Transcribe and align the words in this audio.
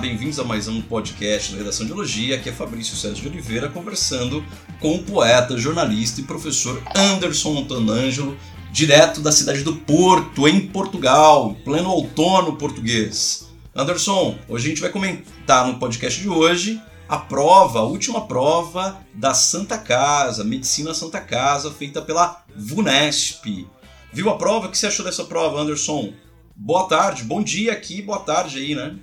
Bem-vindos 0.00 0.40
a 0.40 0.44
mais 0.44 0.66
um 0.66 0.82
podcast 0.82 1.52
da 1.52 1.58
Redação 1.58 1.86
de 1.86 1.92
Biologia. 1.92 2.34
Aqui 2.34 2.48
é 2.48 2.52
Fabrício 2.52 2.96
Sérgio 2.96 3.22
de 3.22 3.28
Oliveira 3.28 3.68
conversando 3.68 4.44
com 4.80 4.96
o 4.96 5.02
poeta, 5.04 5.56
jornalista 5.56 6.20
e 6.20 6.24
professor 6.24 6.82
Anderson 6.94 7.52
Montanangelo, 7.52 8.36
direto 8.72 9.20
da 9.20 9.30
cidade 9.30 9.62
do 9.62 9.76
Porto, 9.76 10.48
em 10.48 10.66
Portugal, 10.66 11.54
pleno 11.64 11.90
outono 11.90 12.56
português. 12.56 13.48
Anderson, 13.74 14.36
hoje 14.48 14.66
a 14.66 14.68
gente 14.70 14.80
vai 14.80 14.90
comentar 14.90 15.66
no 15.66 15.78
podcast 15.78 16.20
de 16.20 16.28
hoje 16.28 16.82
a 17.08 17.16
prova, 17.16 17.78
a 17.78 17.84
última 17.84 18.26
prova 18.26 19.00
da 19.14 19.32
Santa 19.32 19.78
Casa, 19.78 20.42
Medicina 20.42 20.92
Santa 20.92 21.20
Casa, 21.20 21.70
feita 21.70 22.02
pela 22.02 22.42
VUNESP. 22.56 23.66
Viu 24.12 24.28
a 24.28 24.36
prova? 24.36 24.66
O 24.66 24.70
que 24.70 24.76
você 24.76 24.88
achou 24.88 25.04
dessa 25.04 25.24
prova, 25.24 25.60
Anderson? 25.60 26.12
Boa 26.56 26.88
tarde, 26.88 27.22
bom 27.22 27.42
dia 27.42 27.72
aqui, 27.72 28.02
boa 28.02 28.18
tarde 28.18 28.58
aí, 28.58 28.74
né? 28.74 28.96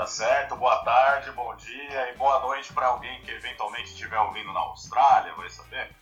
Tá 0.00 0.06
certo, 0.06 0.56
boa 0.56 0.82
tarde, 0.82 1.30
bom 1.32 1.54
dia 1.56 2.10
e 2.10 2.16
boa 2.16 2.40
noite 2.40 2.72
para 2.72 2.86
alguém 2.86 3.20
que 3.20 3.30
eventualmente 3.32 3.90
estiver 3.90 4.18
ouvindo 4.18 4.50
na 4.50 4.60
Austrália, 4.60 5.34
vai 5.34 5.50
saber. 5.50 5.94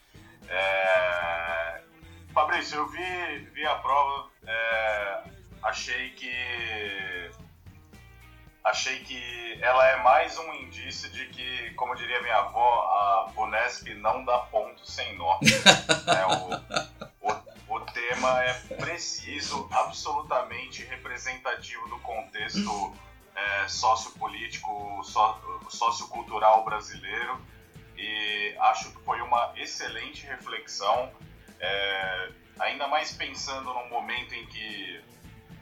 É... 0.48 1.82
Fabrício, 2.32 2.76
eu 2.76 2.88
vi, 2.90 3.38
vi 3.52 3.66
a 3.66 3.74
prova, 3.74 4.30
é... 4.46 5.22
achei 5.64 6.10
que 6.10 7.30
achei 8.62 9.00
que 9.00 9.58
ela 9.60 9.84
é 9.88 9.96
mais 9.96 10.38
um 10.38 10.54
indício 10.54 11.10
de 11.10 11.26
que, 11.30 11.74
como 11.74 11.96
diria 11.96 12.22
minha 12.22 12.36
avó, 12.36 12.82
a 12.84 13.32
Bonesp 13.32 13.88
não 13.94 14.24
dá 14.24 14.38
ponto 14.38 14.88
sem 14.88 15.16
nó. 15.16 15.40
é, 15.42 16.24
o, 16.36 17.32
o, 17.32 17.74
o, 17.74 17.80
tema 17.86 18.44
é 18.44 18.54
preciso, 18.76 19.68
absolutamente 19.72 20.84
representativo 20.84 21.88
do 21.88 21.98
contexto 21.98 22.96
é, 23.38 23.68
sociopolítico, 23.68 25.02
sociocultural 25.68 26.64
brasileiro 26.64 27.40
e 27.96 28.56
acho 28.60 28.90
que 28.92 29.02
foi 29.02 29.20
uma 29.20 29.52
excelente 29.56 30.24
reflexão, 30.26 31.10
é, 31.60 32.30
ainda 32.60 32.86
mais 32.86 33.12
pensando 33.12 33.74
num 33.74 33.88
momento 33.88 34.34
em 34.34 34.46
que 34.46 35.04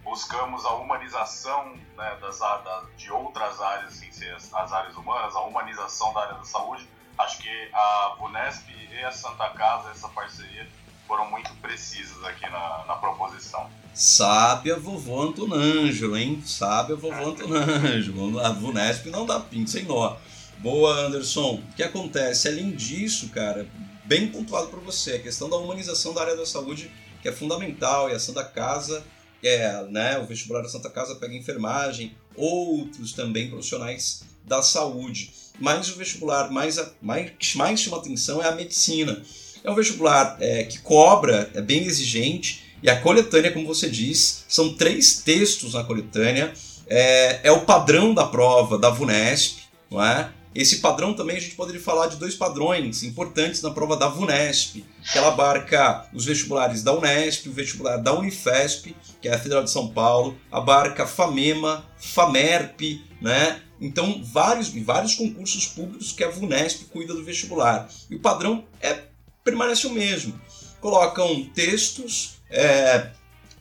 buscamos 0.03 0.65
a 0.65 0.75
humanização 0.75 1.75
né, 1.97 2.19
das, 2.21 2.39
da, 2.39 2.85
de 2.97 3.11
outras 3.11 3.61
áreas, 3.61 3.95
sem 3.95 4.13
ser 4.13 4.35
as, 4.35 4.53
as, 4.53 4.73
áreas 4.73 4.95
humanas, 4.97 5.35
a 5.35 5.41
humanização 5.41 6.13
da 6.13 6.21
área 6.21 6.35
da 6.35 6.45
saúde. 6.45 6.89
Acho 7.19 7.39
que 7.39 7.71
a 7.73 8.17
Unesp 8.21 8.69
e 8.69 9.03
a 9.03 9.11
Santa 9.11 9.49
Casa, 9.51 9.91
essa 9.91 10.09
parceria, 10.11 10.69
foram 11.07 11.31
muito 11.31 11.53
precisas 11.57 12.23
aqui 12.25 12.49
na, 12.51 12.85
na 12.85 12.97
proposição. 12.97 13.71
Sabe 13.97 14.71
a 14.71 14.77
vovó 14.77 15.23
Antonângelo, 15.23 16.19
hein? 16.19 16.43
Sabe 16.45 16.93
a 16.93 16.97
vovó 16.97 17.31
Antonângelo. 17.31 18.39
A 18.39 18.51
Vunesp 18.51 19.07
não 19.07 19.25
dá 19.25 19.41
pinto 19.41 19.71
sem 19.71 19.85
nó. 19.85 20.19
Boa, 20.59 21.07
Anderson. 21.07 21.55
O 21.55 21.75
que 21.75 21.83
acontece? 21.83 22.47
Além 22.47 22.73
disso, 22.73 23.31
cara, 23.31 23.67
bem 24.05 24.29
pontuado 24.29 24.69
para 24.69 24.81
você, 24.81 25.13
a 25.13 25.23
questão 25.23 25.49
da 25.49 25.57
humanização 25.57 26.13
da 26.13 26.21
área 26.21 26.37
da 26.37 26.45
saúde, 26.45 26.91
que 27.23 27.29
é 27.29 27.33
fundamental, 27.33 28.11
e 28.11 28.13
a 28.13 28.19
Santa 28.19 28.45
Casa, 28.45 29.03
é, 29.43 29.83
né, 29.85 30.19
o 30.19 30.27
vestibular 30.27 30.61
da 30.61 30.69
Santa 30.69 30.91
Casa 30.91 31.15
pega 31.15 31.35
enfermagem, 31.35 32.15
outros 32.35 33.15
também 33.15 33.49
profissionais 33.49 34.25
da 34.45 34.61
saúde. 34.61 35.33
Mas 35.59 35.89
o 35.89 35.97
vestibular 35.97 36.51
mais, 36.51 36.79
mais, 37.01 37.33
mais 37.55 37.81
chama 37.81 37.97
atenção 37.97 38.43
é 38.43 38.47
a 38.47 38.55
medicina. 38.55 39.23
É 39.65 39.71
um 39.71 39.75
vestibular 39.75 40.37
é, 40.39 40.65
que 40.65 40.81
cobra, 40.81 41.51
é 41.55 41.63
bem 41.63 41.83
exigente, 41.85 42.66
e 42.83 42.91
a 42.91 43.01
coletânea, 43.01 43.53
como 43.53 43.67
você 43.67 43.89
diz, 43.89 44.45
são 44.49 44.75
três 44.75 45.21
textos 45.21 45.75
na 45.75 45.85
coletânea. 45.85 46.53
É, 46.89 47.41
é 47.45 47.53
o 47.53 47.63
padrão 47.63 48.15
da 48.15 48.25
prova 48.27 48.79
da 48.79 48.91
VUNESP, 48.91 49.63
não 49.91 50.03
é? 50.05 50.31
Esse 50.57 50.79
padrão 50.79 51.13
também 51.13 51.37
a 51.37 51.41
gente 51.41 51.55
poderia 51.55 51.81
falar 51.81 52.07
de 52.07 52.17
dois 52.17 52.35
padrões 52.35 53.03
importantes 53.03 53.61
na 53.61 53.71
prova 53.71 53.95
da 53.95 54.09
VUNESP, 54.09 54.87
que 55.13 55.19
ela 55.19 55.29
abarca 55.29 56.09
os 56.15 56.25
vestibulares 56.25 56.83
da 56.83 56.95
Unesp, 56.95 57.47
o 57.47 57.53
vestibular 57.53 57.99
da 57.99 58.15
Unifesp, 58.15 58.97
que 59.21 59.29
é 59.29 59.35
a 59.35 59.39
Federal 59.39 59.63
de 59.63 59.71
São 59.71 59.89
Paulo, 59.89 60.39
abarca 60.51 61.07
FAMEMA, 61.07 61.85
FAMERP, 61.99 63.03
né? 63.21 63.61
Então, 63.79 64.23
vários, 64.25 64.69
vários 64.69 65.15
concursos 65.15 65.67
públicos 65.67 66.11
que 66.13 66.25
a 66.25 66.31
VUNESP 66.31 66.87
cuida 66.87 67.13
do 67.13 67.23
vestibular. 67.23 67.87
E 68.09 68.15
o 68.15 68.21
padrão 68.21 68.65
é 68.81 69.03
permanece 69.45 69.87
o 69.87 69.93
mesmo. 69.93 70.41
Colocam 70.81 71.45
textos 71.55 72.36
é, 72.51 73.09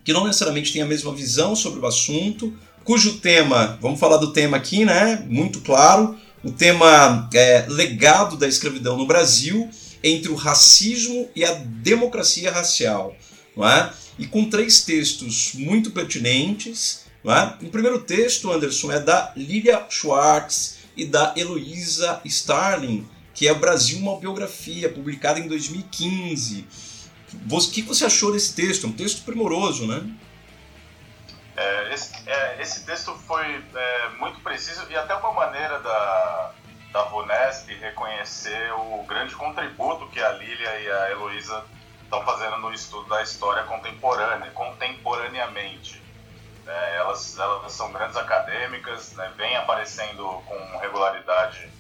que 0.03 0.13
não 0.13 0.25
necessariamente 0.25 0.72
têm 0.72 0.81
a 0.81 0.85
mesma 0.85 1.13
visão 1.13 1.56
sobre 1.56 1.79
o 1.79 1.85
assunto, 1.85 2.53
cujo 2.84 3.18
tema, 3.18 3.78
vamos 3.81 4.00
falar 4.00 4.18
do 4.18 4.31
tema 4.31 4.57
aqui, 4.57 4.85
né? 4.85 5.25
Muito 5.28 5.62
claro, 5.62 6.18
o 6.44 6.51
tema 6.51 7.28
é, 7.34 7.66
legado 7.68 8.38
da 8.38 8.47
escravidão 8.47 8.97
no 8.97 9.07
Brasil 9.07 9.69
entre 10.03 10.31
o 10.31 10.35
racismo 10.35 11.28
e 11.35 11.44
a 11.44 11.53
democracia 11.53 12.51
racial, 12.51 13.16
não 13.57 13.68
é? 13.68 13.91
E 14.19 14.28
com 14.28 14.47
três 14.47 14.81
textos 14.81 15.53
muito 15.56 15.90
pertinentes, 15.91 17.06
não 17.24 17.34
é? 17.34 17.57
O 17.63 17.69
primeiro 17.69 18.00
texto, 18.00 18.51
Anderson, 18.51 18.91
é 18.91 19.00
da 19.00 19.34
Lilia 19.35 19.84
Schwartz 19.90 20.75
e 20.95 21.06
da 21.06 21.34
Heloísa 21.35 22.22
Starling, 22.24 23.07
que 23.34 23.47
é 23.47 23.53
Brasil 23.53 23.97
uma 23.97 24.18
biografia, 24.18 24.88
publicada 24.88 25.40
em 25.40 25.47
2015 25.47 26.66
o 27.50 27.72
que 27.72 27.81
você 27.81 28.06
achou 28.06 28.31
desse 28.31 28.56
texto? 28.56 28.85
É 28.85 28.90
um 28.90 28.94
texto 28.94 29.23
primoroso, 29.23 29.88
né? 29.88 30.01
É, 31.56 31.94
esse, 31.94 32.29
é, 32.29 32.62
esse, 32.62 32.85
texto 32.85 33.16
foi 33.19 33.63
é, 33.73 34.09
muito 34.18 34.41
preciso 34.41 34.85
e 34.90 34.96
até 34.96 35.16
uma 35.16 35.31
maneira 35.31 35.79
da, 35.79 36.51
da 36.91 37.03
Vunesp 37.03 37.69
reconhecer 37.79 38.74
o 38.74 39.03
grande 39.03 39.34
contributo 39.35 40.09
que 40.09 40.19
a 40.19 40.31
Lília 40.34 40.79
e 40.79 40.91
a 40.91 41.12
Heloísa 41.12 41.66
estão 42.03 42.24
fazendo 42.25 42.57
no 42.57 42.74
estudo 42.74 43.07
da 43.07 43.22
história 43.22 43.63
contemporânea, 43.63 44.51
contemporaneamente. 44.51 46.01
É, 46.68 46.97
elas, 46.97 47.38
elas 47.38 47.72
são 47.72 47.91
grandes 47.91 48.18
acadêmicas, 48.18 49.13
né, 49.13 49.31
vêm 49.38 49.56
aparecendo 49.56 50.24
com 50.24 50.78
regularidade 50.79 51.72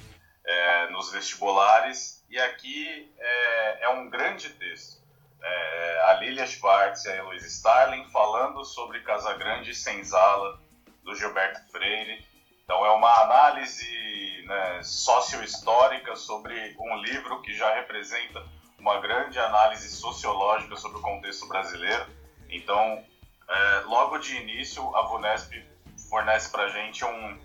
é, 0.45 0.89
nos 0.89 1.11
vestibulares, 1.11 2.23
e 2.29 2.39
aqui 2.39 3.11
é, 3.17 3.85
é 3.85 3.89
um 3.89 4.09
grande 4.09 4.49
texto 4.49 5.04
é, 5.45 6.01
a 6.09 6.13
Lilia 6.13 6.47
Schwartz 6.47 7.05
e 7.05 7.09
a 7.09 7.17
Heloísa 7.17 7.47
Starling 7.47 8.05
falando 8.09 8.65
sobre 8.65 9.01
Casagrande 9.01 9.71
e 9.71 9.75
Senzala, 9.75 10.59
do 11.03 11.13
Gilberto 11.15 11.71
Freire. 11.71 12.25
Então 12.63 12.83
é 12.83 12.91
uma 12.91 13.21
análise 13.21 14.43
né, 14.47 14.81
sociohistórica 14.81 16.15
sobre 16.15 16.75
um 16.79 16.97
livro 16.97 17.41
que 17.43 17.53
já 17.53 17.75
representa 17.75 18.43
uma 18.79 18.99
grande 18.99 19.39
análise 19.39 19.87
sociológica 19.89 20.75
sobre 20.75 20.97
o 20.97 21.01
contexto 21.01 21.47
brasileiro. 21.47 22.05
Então, 22.49 23.03
é, 23.47 23.79
logo 23.85 24.17
de 24.17 24.35
início, 24.35 24.95
a 24.95 25.03
VUNESP 25.03 25.63
fornece 26.09 26.49
para 26.49 26.63
a 26.63 26.69
gente 26.69 27.05
um, 27.05 27.39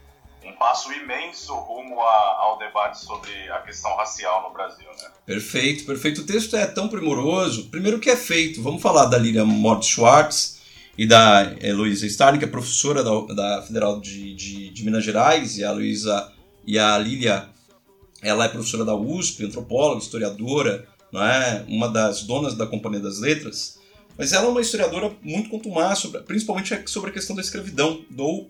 um 0.45 0.53
passo 0.53 0.93
imenso 0.93 1.55
rumo 1.55 2.01
a, 2.01 2.37
ao 2.41 2.59
debate 2.59 3.01
sobre 3.01 3.31
a 3.51 3.59
questão 3.59 3.95
racial 3.97 4.43
no 4.49 4.53
Brasil. 4.53 4.87
Né? 4.89 5.09
Perfeito, 5.27 5.85
perfeito. 5.85 6.23
O 6.23 6.27
texto 6.27 6.57
é 6.57 6.67
tão 6.67 6.89
primoroso. 6.89 7.69
Primeiro 7.69 7.99
que 7.99 8.11
é 8.11 8.17
feito, 8.17 8.63
vamos 8.63 8.83
falar 8.83 9.07
da 9.07 9.19
Lília 9.19 9.45
Mort 9.45 9.85
Schwartz 9.85 10.61
e 10.97 11.07
da 11.07 11.55
Heloísa 11.61 12.07
Starling, 12.07 12.39
que 12.39 12.45
é 12.45 12.49
professora 12.49 13.03
da, 13.03 13.21
da 13.35 13.63
Federal 13.63 14.01
de, 14.01 14.35
de, 14.35 14.71
de, 14.71 14.85
Minas 14.85 15.05
Gerais, 15.05 15.59
e 15.59 15.65
a 15.65 15.73
Luísa 15.73 16.33
e 16.67 16.79
a 16.79 16.99
Lília, 16.99 17.49
ela 18.23 18.45
é 18.45 18.49
professora 18.49 18.85
da 18.85 18.95
USP, 18.95 19.45
antropóloga, 19.45 20.03
historiadora, 20.03 20.87
não 21.13 21.23
é? 21.23 21.65
uma 21.69 21.89
das 21.89 22.23
donas 22.23 22.55
da 22.55 22.67
Companhia 22.67 23.01
das 23.01 23.19
Letras. 23.19 23.79
Mas 24.17 24.33
ela 24.33 24.47
é 24.47 24.49
uma 24.49 24.61
historiadora 24.61 25.11
muito 25.23 25.49
contumaz, 25.49 26.01
sobre, 26.01 26.21
principalmente 26.23 26.83
sobre 26.87 27.11
a 27.11 27.13
questão 27.13 27.35
da 27.35 27.41
escravidão, 27.41 28.05
do 28.11 28.49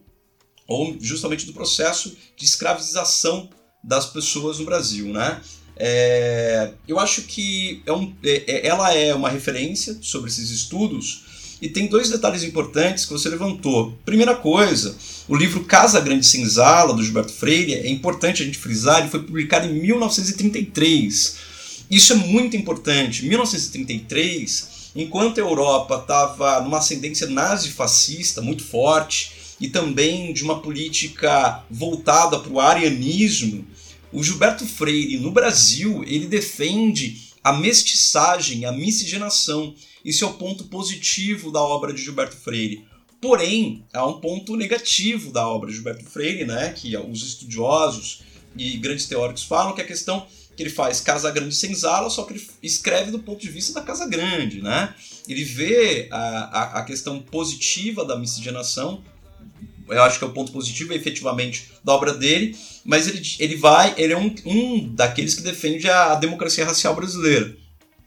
ou 0.70 0.96
justamente 1.00 1.44
do 1.46 1.52
processo 1.52 2.17
de 2.37 2.44
escravização 2.44 3.50
das 3.82 4.06
pessoas 4.06 4.61
no 4.61 4.64
Brasil, 4.64 5.06
né? 5.06 5.40
É, 5.76 6.70
eu 6.87 7.00
acho 7.00 7.22
que 7.22 7.82
é 7.84 7.93
um, 7.93 8.14
é, 8.22 8.44
é, 8.46 8.67
ela 8.69 8.94
é 8.94 9.12
uma 9.12 9.28
referência 9.28 9.99
sobre 10.00 10.31
esses 10.31 10.50
estudos 10.50 11.25
e 11.61 11.69
tem 11.69 11.88
dois 11.88 12.08
detalhes 12.08 12.44
importantes 12.44 13.05
que 13.05 13.12
você 13.12 13.28
levantou. 13.28 13.99
Primeira 14.05 14.37
coisa, 14.37 14.94
o 15.26 15.34
livro 15.34 15.64
Casa 15.64 16.00
Grande 16.00 16.25
Senzala, 16.25 16.94
do 16.94 17.02
Gilberto 17.02 17.32
Freire, 17.32 17.75
é 17.75 17.90
importante 17.90 18.43
a 18.43 18.46
gente 18.46 18.58
frisar, 18.58 19.00
ele 19.00 19.11
foi 19.11 19.23
publicado 19.23 19.66
em 19.66 19.73
1933. 19.73 21.37
Isso 21.90 22.12
é 22.12 22.16
muito 22.16 22.56
importante. 22.56 23.26
1933, 23.26 24.69
enquanto 24.94 25.38
a 25.38 25.40
Europa 25.40 25.96
estava 25.96 26.61
numa 26.61 26.78
ascendência 26.78 27.26
nazi-fascista 27.26 28.40
muito 28.40 28.62
forte, 28.62 29.39
e 29.61 29.69
também 29.69 30.33
de 30.33 30.43
uma 30.43 30.61
política 30.61 31.65
voltada 31.71 32.39
para 32.39 32.53
o 32.53 32.59
arianismo, 32.59 33.67
o 34.12 34.25
Gilberto 34.25 34.67
Freire, 34.67 35.19
no 35.19 35.31
Brasil, 35.31 36.03
ele 36.05 36.27
defende 36.27 37.31
a 37.45 37.53
mestiçagem, 37.53 38.65
a 38.65 38.73
miscigenação. 38.73 39.75
Isso 40.05 40.25
é 40.25 40.29
o 40.29 40.35
ponto 40.35 40.65
positivo 40.65 41.53
da 41.53 41.61
obra 41.61 41.93
de 41.93 42.03
Gilberto 42.03 42.37
Freire. 42.37 42.85
Porém, 43.21 43.85
há 43.93 44.07
um 44.07 44.19
ponto 44.19 44.57
negativo 44.57 45.31
da 45.31 45.47
obra 45.47 45.69
de 45.69 45.77
Gilberto 45.77 46.05
Freire, 46.05 46.45
né, 46.45 46.73
que 46.73 46.97
os 46.97 47.23
estudiosos 47.23 48.23
e 48.57 48.79
grandes 48.79 49.07
teóricos 49.07 49.45
falam, 49.45 49.75
que 49.75 49.81
é 49.81 49.85
a 49.85 49.87
questão 49.87 50.27
que 50.57 50.62
ele 50.62 50.71
faz 50.71 51.01
Casa 51.01 51.31
Grande 51.31 51.55
sem 51.55 51.71
Senzala, 51.71 52.11
só 52.11 52.25
que 52.25 52.33
ele 52.33 52.49
escreve 52.62 53.11
do 53.11 53.19
ponto 53.19 53.41
de 53.41 53.49
vista 53.49 53.75
da 53.75 53.83
Casa 53.83 54.07
Grande, 54.09 54.61
né? 54.61 54.95
Ele 55.29 55.45
vê 55.45 56.09
a, 56.11 56.19
a, 56.19 56.79
a 56.81 56.85
questão 56.85 57.21
positiva 57.21 58.05
da 58.05 58.19
miscigenação, 58.19 59.03
eu 59.90 60.02
acho 60.02 60.19
que 60.19 60.25
é 60.25 60.28
o 60.28 60.32
ponto 60.32 60.52
positivo, 60.52 60.92
efetivamente, 60.92 61.70
da 61.84 61.94
obra 61.94 62.14
dele, 62.14 62.56
mas 62.84 63.08
ele, 63.08 63.22
ele 63.38 63.56
vai, 63.56 63.94
ele 63.96 64.12
é 64.12 64.19
um, 64.19 64.34
um 64.46 64.94
daqueles 64.94 65.34
que 65.34 65.42
defende 65.42 65.88
a, 65.88 66.12
a 66.12 66.14
democracia 66.14 66.64
racial 66.64 66.94
brasileira. 66.94 67.56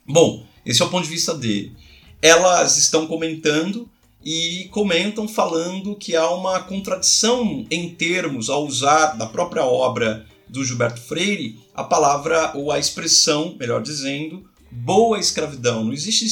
Bom, 0.05 0.45
esse 0.65 0.81
é 0.81 0.85
o 0.85 0.89
ponto 0.89 1.03
de 1.03 1.09
vista 1.09 1.33
dele. 1.33 1.73
Elas 2.21 2.77
estão 2.77 3.07
comentando 3.07 3.89
e 4.23 4.69
comentam 4.71 5.27
falando 5.27 5.95
que 5.95 6.15
há 6.15 6.29
uma 6.29 6.61
contradição 6.61 7.65
em 7.69 7.89
termos 7.89 8.49
ao 8.49 8.65
usar 8.65 9.17
da 9.17 9.25
própria 9.25 9.65
obra 9.65 10.25
do 10.47 10.63
Gilberto 10.63 11.01
Freire 11.01 11.59
a 11.73 11.83
palavra 11.83 12.51
ou 12.55 12.71
a 12.71 12.79
expressão, 12.79 13.55
melhor 13.59 13.81
dizendo, 13.81 14.47
boa 14.71 15.19
escravidão. 15.19 15.83
Não 15.83 15.93
existe 15.93 16.25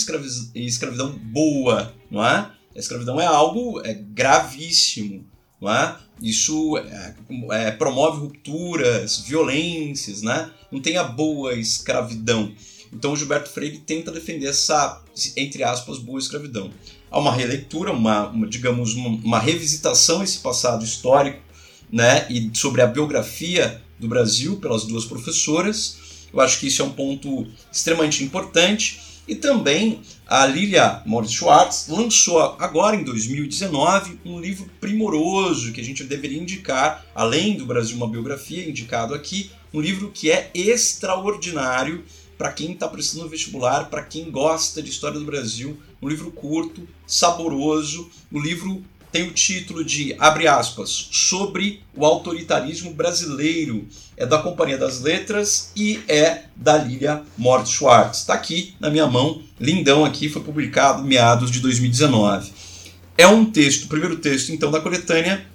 escravidão 0.55 1.11
boa, 1.11 1.93
não 2.09 2.25
é? 2.25 2.51
A 2.75 2.79
escravidão 2.79 3.19
é 3.19 3.25
algo 3.25 3.81
é, 3.85 3.93
gravíssimo, 3.93 5.25
é? 5.69 5.95
Isso 6.21 6.77
é, 6.77 7.15
é, 7.51 7.71
promove 7.71 8.19
rupturas, 8.19 9.19
violências, 9.19 10.21
né? 10.21 10.51
Não 10.71 10.79
tem 10.79 10.97
a 10.97 11.03
boa 11.03 11.53
escravidão. 11.53 12.53
Então 12.93 13.13
o 13.13 13.15
Gilberto 13.15 13.49
Freire 13.49 13.79
tenta 13.79 14.11
defender 14.11 14.47
essa, 14.47 15.01
entre 15.35 15.63
aspas, 15.63 15.97
boa 15.97 16.19
escravidão. 16.19 16.71
Há 17.09 17.19
uma 17.19 17.33
releitura, 17.33 17.91
uma, 17.91 18.27
uma 18.27 18.47
digamos, 18.47 18.93
uma, 18.93 19.09
uma 19.09 19.39
revisitação 19.39 20.23
esse 20.23 20.39
passado 20.39 20.83
histórico, 20.83 21.41
né? 21.91 22.25
E 22.29 22.49
sobre 22.53 22.81
a 22.81 22.87
biografia 22.87 23.81
do 23.99 24.07
Brasil 24.07 24.57
pelas 24.57 24.83
duas 24.85 25.05
professoras. 25.05 25.97
Eu 26.33 26.39
acho 26.39 26.59
que 26.59 26.67
isso 26.67 26.81
é 26.81 26.85
um 26.85 26.91
ponto 26.91 27.47
extremamente 27.71 28.23
importante. 28.23 28.99
E 29.27 29.35
também 29.35 30.01
a 30.27 30.45
Lilia 30.45 31.01
Morris 31.05 31.31
Schwartz 31.31 31.87
lançou 31.87 32.39
agora 32.59 32.95
em 32.95 33.03
2019 33.03 34.19
um 34.25 34.39
livro 34.39 34.69
primoroso 34.79 35.71
que 35.71 35.79
a 35.79 35.83
gente 35.83 36.03
deveria 36.03 36.41
indicar, 36.41 37.05
além 37.13 37.55
do 37.55 37.65
Brasil 37.65 37.95
uma 37.97 38.09
biografia 38.09 38.67
indicado 38.67 39.13
aqui, 39.13 39.51
um 39.73 39.79
livro 39.79 40.11
que 40.11 40.31
é 40.31 40.49
extraordinário 40.53 42.03
para 42.37 42.51
quem 42.51 42.71
está 42.71 42.87
prestando 42.87 43.29
vestibular, 43.29 43.89
para 43.89 44.03
quem 44.03 44.31
gosta 44.31 44.81
de 44.81 44.89
história 44.89 45.19
do 45.19 45.25
Brasil, 45.25 45.79
um 46.01 46.09
livro 46.09 46.31
curto, 46.31 46.87
saboroso, 47.05 48.09
um 48.31 48.39
livro 48.39 48.83
tem 49.11 49.23
o 49.23 49.31
título 49.31 49.83
de, 49.83 50.15
abre 50.17 50.47
aspas, 50.47 51.09
sobre 51.11 51.83
o 51.93 52.05
autoritarismo 52.05 52.93
brasileiro. 52.93 53.87
É 54.15 54.25
da 54.25 54.37
Companhia 54.37 54.77
das 54.77 55.01
Letras 55.01 55.71
e 55.75 55.99
é 56.07 56.43
da 56.55 56.77
Lilia 56.77 57.23
Mort 57.37 57.67
Schwartz. 57.67 58.19
Está 58.19 58.35
aqui 58.35 58.75
na 58.79 58.89
minha 58.89 59.07
mão, 59.07 59.41
lindão 59.59 60.05
aqui, 60.05 60.29
foi 60.29 60.41
publicado 60.41 61.03
meados 61.03 61.51
de 61.51 61.59
2019. 61.59 62.51
É 63.17 63.27
um 63.27 63.45
texto, 63.45 63.85
o 63.85 63.87
primeiro 63.87 64.17
texto 64.17 64.51
então 64.51 64.71
da 64.71 64.79
coletânea, 64.79 65.45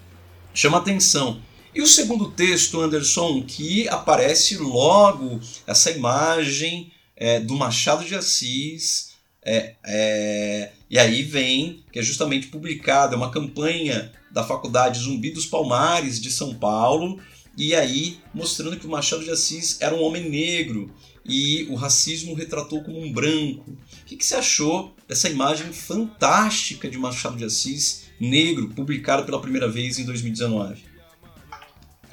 chama 0.52 0.78
atenção. 0.78 1.40
E 1.74 1.80
o 1.80 1.86
segundo 1.86 2.30
texto, 2.30 2.80
Anderson, 2.80 3.42
que 3.42 3.88
aparece 3.88 4.56
logo 4.56 5.40
essa 5.66 5.90
imagem 5.90 6.90
é, 7.16 7.40
do 7.40 7.54
Machado 7.54 8.04
de 8.04 8.14
Assis, 8.14 9.12
é, 9.42 9.74
é, 9.84 10.72
e 10.88 10.98
aí 10.98 11.22
vem, 11.22 11.84
que 11.92 11.98
é 11.98 12.02
justamente 12.02 12.46
publicada, 12.46 13.14
é 13.14 13.16
uma 13.16 13.30
campanha 13.30 14.12
da 14.30 14.44
Faculdade 14.44 15.00
Zumbi 15.00 15.30
dos 15.30 15.46
Palmares 15.46 16.20
de 16.20 16.30
São 16.30 16.54
Paulo, 16.54 17.20
e 17.56 17.74
aí 17.74 18.20
mostrando 18.32 18.78
que 18.78 18.86
o 18.86 18.90
Machado 18.90 19.24
de 19.24 19.30
Assis 19.30 19.80
era 19.80 19.94
um 19.94 20.02
homem 20.02 20.28
negro 20.28 20.94
e 21.24 21.66
o 21.70 21.74
racismo 21.74 22.34
retratou 22.34 22.84
como 22.84 23.00
um 23.00 23.12
branco. 23.12 23.70
O 23.70 24.04
que, 24.04 24.16
que 24.16 24.24
você 24.24 24.36
achou 24.36 24.94
dessa 25.08 25.28
imagem 25.28 25.72
fantástica 25.72 26.88
de 26.88 26.98
Machado 26.98 27.36
de 27.36 27.44
Assis 27.44 28.10
negro, 28.20 28.68
publicada 28.68 29.24
pela 29.24 29.40
primeira 29.40 29.68
vez 29.68 29.98
em 29.98 30.04
2019? 30.04 30.84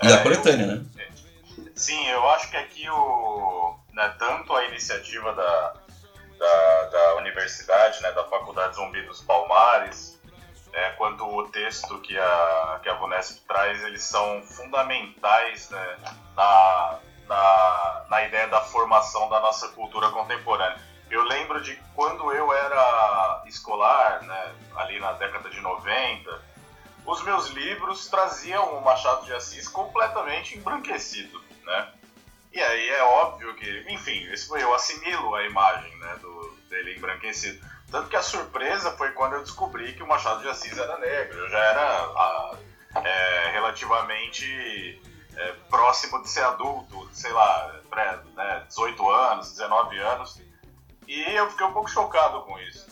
E 0.02 0.08
da 0.08 0.16
é, 0.16 0.24
coletânea, 0.24 0.66
né? 0.66 0.86
Sim, 1.76 2.08
eu 2.08 2.28
acho 2.30 2.50
que 2.50 2.58
aqui 2.58 2.90
o, 2.90 3.76
né, 3.94 4.16
tanto 4.18 4.54
a 4.54 4.66
iniciativa 4.68 5.34
da, 5.34 5.83
da, 6.38 6.84
da 6.86 7.16
universidade, 7.16 8.02
né, 8.02 8.12
da 8.12 8.24
Faculdade 8.26 8.76
Zumbi 8.76 9.02
dos 9.04 9.22
Palmares, 9.22 10.20
é, 10.74 10.90
quanto 10.92 11.24
o 11.24 11.48
texto 11.50 12.00
que 12.00 12.18
a, 12.18 12.80
que 12.82 12.90
a 12.90 12.96
Vunesp 12.96 13.46
traz, 13.48 13.84
eles 13.84 14.04
são 14.04 14.42
fundamentais 14.44 15.70
né, 15.70 15.98
na, 16.36 17.00
na, 17.28 18.06
na 18.10 18.24
ideia 18.24 18.48
da 18.48 18.62
formação 18.62 19.30
da 19.30 19.40
nossa 19.40 19.70
cultura 19.70 20.10
contemporânea. 20.10 20.82
Eu 21.10 21.24
lembro 21.24 21.62
de 21.62 21.76
quando 21.96 22.32
eu 22.34 22.52
era 22.52 23.44
escolar, 23.46 24.24
né, 24.24 24.56
ali 24.78 25.00
na 25.00 25.12
década 25.14 25.50
de 25.50 25.62
90, 25.62 26.42
os 27.06 27.22
meus 27.24 27.50
livros 27.50 28.08
traziam 28.08 28.78
o 28.78 28.84
Machado 28.84 29.26
de 29.26 29.34
Assis 29.34 29.68
completamente 29.68 30.58
embranquecido, 30.58 31.40
né? 31.64 31.94
E 32.54 32.62
aí 32.62 32.90
é 32.90 33.04
óbvio 33.04 33.56
que, 33.56 33.86
enfim, 33.90 34.28
eu 34.60 34.74
assimilo 34.76 35.34
a 35.34 35.44
imagem 35.44 35.98
né, 35.98 36.18
do, 36.22 36.56
dele 36.70 36.96
embranquecido. 36.96 37.66
Tanto 37.90 38.10
que 38.10 38.16
a 38.16 38.22
surpresa 38.22 38.92
foi 38.92 39.12
quando 39.12 39.34
eu 39.34 39.42
descobri 39.42 39.94
que 39.94 40.04
o 40.04 40.08
Machado 40.08 40.42
de 40.42 40.50
Assis 40.50 40.78
era 40.78 41.00
negro. 41.00 41.40
Eu 41.40 41.50
já 41.50 41.58
era 41.58 41.82
a, 41.82 42.58
é, 43.04 43.52
relativamente 43.54 45.02
é, 45.36 45.52
próximo 45.68 46.22
de 46.22 46.30
ser 46.30 46.44
adulto, 46.44 47.10
sei 47.12 47.32
lá, 47.32 47.82
né, 48.36 48.64
18 48.68 49.10
anos, 49.10 49.52
19 49.54 49.98
anos. 49.98 50.40
E 51.08 51.22
eu 51.36 51.50
fiquei 51.50 51.66
um 51.66 51.74
pouco 51.74 51.90
chocado 51.90 52.44
com 52.44 52.60
isso. 52.60 52.86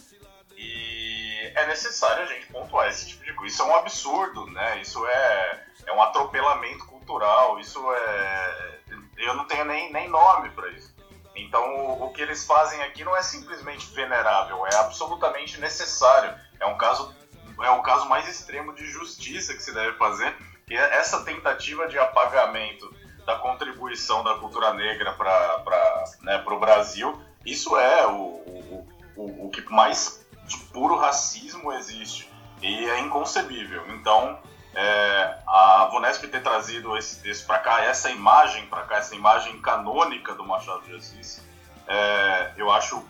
E 0.57 1.51
é 1.53 1.67
necessário 1.67 2.23
a 2.23 2.25
gente 2.25 2.47
pontuar 2.47 2.89
esse 2.89 3.09
tipo 3.09 3.23
de 3.23 3.33
coisa. 3.35 3.53
Isso 3.53 3.61
é 3.61 3.65
um 3.65 3.75
absurdo, 3.75 4.47
né? 4.47 4.81
Isso 4.81 5.05
é, 5.05 5.65
é 5.85 5.93
um 5.93 6.01
atropelamento 6.01 6.83
cultural, 6.85 7.59
isso 7.59 7.79
é 7.93 8.80
eu 9.25 9.35
não 9.35 9.45
tenho 9.45 9.65
nem, 9.65 9.91
nem 9.91 10.09
nome 10.09 10.49
para 10.51 10.69
isso. 10.69 10.93
Então, 11.35 11.63
o, 11.75 12.05
o, 12.05 12.09
que 12.11 12.21
eles 12.21 12.45
fazem 12.45 12.81
aqui 12.83 13.03
não 13.03 13.15
é 13.15 13.21
simplesmente 13.21 13.87
venerável, 13.93 14.65
é 14.67 14.75
absolutamente 14.75 15.59
necessário. 15.59 16.33
É 16.59 16.65
um 16.65 16.77
caso, 16.77 17.13
é 17.61 17.69
o 17.69 17.81
caso 17.81 18.07
mais 18.09 18.27
extremo 18.27 18.73
de 18.73 18.85
justiça 18.85 19.53
que 19.53 19.63
se 19.63 19.73
deve 19.73 19.97
fazer. 19.97 20.35
E 20.69 20.75
é 20.75 20.97
essa 20.97 21.23
tentativa 21.23 21.87
de 21.87 21.97
apagamento 21.97 22.93
da 23.25 23.35
contribuição 23.37 24.23
da 24.23 24.35
cultura 24.35 24.73
negra 24.73 25.13
para 25.13 26.03
né, 26.21 26.43
o 26.45 26.59
Brasil, 26.59 27.21
isso 27.45 27.77
é 27.77 28.07
o, 28.07 28.13
o, 28.13 28.87
o, 29.15 29.47
o 29.47 29.49
que 29.49 29.61
mais 29.71 30.25
de 30.45 30.57
puro 30.71 30.95
racismo 30.95 31.71
existe. 31.73 32.29
E 32.61 32.85
é 32.89 32.99
inconcebível. 32.99 33.83
Então, 33.89 34.39
é, 34.73 35.35
a 35.45 35.89
Vunesp 35.91 36.23
ter 36.27 36.41
trazido 36.41 36.95
esse 36.97 37.21
texto 37.21 37.45
para 37.45 37.59
cá, 37.59 37.83
essa 37.83 38.09
imagem 38.09 38.65
para 38.67 38.83
cá, 38.83 38.97
essa 38.97 39.15
imagem 39.15 39.59
canônica 39.59 40.33
do 40.33 40.45
Machado 40.45 40.83
de 40.85 40.95
Assis, 40.95 41.41
é, 41.87 42.51
eu 42.57 42.71
acho 42.71 43.03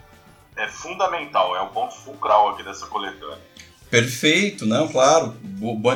é 0.55 0.67
fundamental, 0.67 1.55
é 1.55 1.61
o 1.61 1.67
ponto 1.67 1.95
fulcral 1.95 2.49
aqui 2.49 2.63
dessa 2.63 2.85
coletânea. 2.87 3.39
Perfeito, 3.89 4.65
não, 4.65 4.87
claro, 4.87 5.35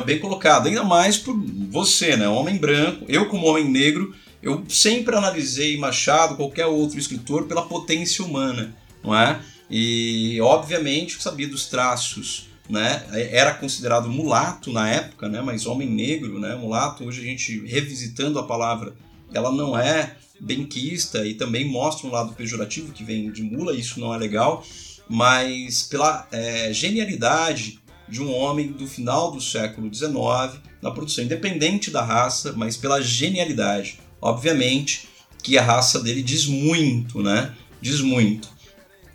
bem 0.04 0.18
colocado. 0.18 0.66
Ainda 0.66 0.84
mais 0.84 1.16
por 1.16 1.34
você, 1.70 2.16
né, 2.16 2.28
homem 2.28 2.58
branco, 2.58 3.04
eu 3.08 3.26
como 3.26 3.46
homem 3.46 3.64
negro, 3.64 4.14
eu 4.42 4.64
sempre 4.68 5.16
analisei 5.16 5.78
Machado, 5.78 6.36
qualquer 6.36 6.66
outro 6.66 6.98
escritor, 6.98 7.46
pela 7.46 7.66
potência 7.66 8.24
humana, 8.24 8.74
não 9.02 9.16
é? 9.16 9.40
E 9.68 10.38
obviamente 10.40 11.20
sabia 11.20 11.48
dos 11.48 11.66
traços 11.66 12.48
né? 12.68 13.06
Era 13.30 13.54
considerado 13.54 14.08
mulato 14.08 14.72
na 14.72 14.88
época, 14.88 15.28
né? 15.28 15.40
Mas 15.40 15.66
homem 15.66 15.88
negro, 15.88 16.38
né? 16.38 16.54
Mulato, 16.54 17.04
hoje 17.04 17.20
a 17.20 17.24
gente 17.24 17.64
revisitando 17.66 18.38
a 18.38 18.46
palavra, 18.46 18.94
ela 19.32 19.52
não 19.52 19.78
é 19.78 20.16
benquista 20.40 21.26
e 21.26 21.34
também 21.34 21.64
mostra 21.64 22.06
um 22.06 22.10
lado 22.10 22.34
pejorativo 22.34 22.92
que 22.92 23.04
vem 23.04 23.30
de 23.30 23.42
mula, 23.42 23.74
isso 23.74 23.98
não 23.98 24.14
é 24.14 24.18
legal, 24.18 24.64
mas 25.08 25.82
pela 25.84 26.26
é, 26.30 26.72
genialidade 26.72 27.80
de 28.08 28.22
um 28.22 28.32
homem 28.34 28.68
do 28.68 28.86
final 28.86 29.32
do 29.32 29.40
século 29.40 29.92
XIX 29.92 30.60
na 30.80 30.90
produção, 30.90 31.24
independente 31.24 31.90
da 31.90 32.02
raça, 32.02 32.52
mas 32.56 32.76
pela 32.76 33.00
genialidade. 33.00 33.98
Obviamente 34.20 35.08
que 35.42 35.56
a 35.58 35.62
raça 35.62 36.00
dele 36.00 36.22
diz 36.22 36.46
muito, 36.46 37.22
né? 37.22 37.52
Diz 37.80 38.00
muito. 38.00 38.48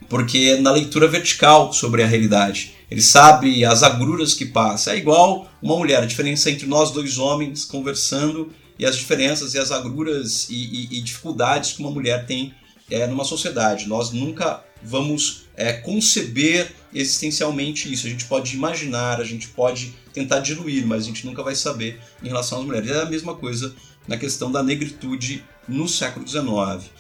Porque 0.10 0.58
na 0.58 0.72
leitura 0.72 1.08
vertical 1.08 1.72
sobre 1.74 2.04
a 2.04 2.08
realidade 2.08 2.74
ele 2.92 3.02
sabe 3.02 3.64
as 3.64 3.84
agruras 3.84 4.34
que 4.34 4.46
passa. 4.46 4.92
É 4.92 4.98
igual 4.98 5.50
uma 5.62 5.78
mulher, 5.78 6.04
a 6.04 6.06
diferença 6.06 6.52
entre 6.52 6.68
nós 6.68 6.92
dois 6.92 7.18
homens 7.18 7.64
conversando 7.64 8.52
e 8.78 8.86
as 8.86 8.98
diferenças 8.98 9.54
e 9.54 9.58
as 9.58 9.72
agruras 9.72 10.50
e, 10.50 10.56
e, 10.56 10.98
e 10.98 11.02
dificuldades 11.02 11.72
que 11.72 11.80
uma 11.80 11.90
mulher 11.90 12.26
tem 12.26 12.54
é, 12.90 13.08
numa 13.08 13.24
sociedade. 13.24 13.88
Nós 13.88 14.12
nunca 14.12 14.62
vamos 14.84 15.46
é, 15.56 15.72
conceber 15.72 16.74
existencialmente 16.94 17.92
isso. 17.92 18.08
A 18.08 18.10
gente 18.10 18.26
pode 18.26 18.56
imaginar, 18.58 19.22
a 19.22 19.24
gente 19.24 19.48
pode 19.48 19.94
tentar 20.14 20.40
diluir, 20.40 20.86
mas 20.86 21.04
a 21.04 21.08
gente 21.08 21.26
nunca 21.26 21.42
vai 21.42 21.56
saber 21.56 21.98
em 22.22 22.28
relação 22.28 22.60
às 22.60 22.66
mulheres. 22.66 22.92
É 22.92 23.02
a 23.02 23.06
mesma 23.06 23.36
coisa 23.36 23.74
na 24.06 24.18
questão 24.18 24.52
da 24.52 24.62
negritude 24.62 25.46
no 25.66 25.88
século 25.88 26.28
XIX. 26.28 26.92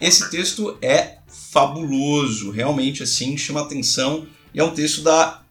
Esse 0.00 0.30
texto 0.30 0.78
é 0.80 1.18
fabuloso, 1.50 2.52
realmente 2.52 3.02
assim, 3.02 3.36
chama 3.36 3.62
atenção. 3.62 4.28
E 4.52 4.60
é 4.60 4.64
um 4.64 4.74
texto 4.74 5.02
da 5.02 5.42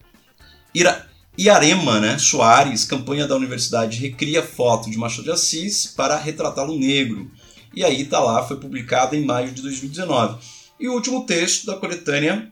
Ira 0.74 1.10
Iarema 1.38 2.00
né, 2.02 2.20
Soares, 2.20 2.84
campanha 2.84 3.26
da 3.26 3.36
universidade, 3.36 4.00
recria 4.00 4.44
foto 4.44 4.90
de 4.90 4.98
Machado 4.98 5.24
de 5.24 5.32
Assis 5.32 5.88
para 5.88 6.18
retratá-lo 6.18 6.78
negro. 6.78 7.32
E 7.74 7.84
aí 7.84 8.04
tá 8.06 8.20
lá, 8.20 8.46
foi 8.46 8.58
publicado 8.58 9.16
em 9.16 9.24
maio 9.24 9.52
de 9.52 9.62
2019. 9.62 10.38
E 10.80 10.88
o 10.90 10.94
último 10.94 11.26
texto 11.26 11.66
da 11.66 11.78
coletânea 11.78 12.52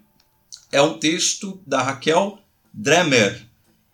é 0.71 0.81
um 0.81 0.97
texto 0.97 1.59
da 1.65 1.81
Raquel 1.81 2.39
Dremer. 2.73 3.45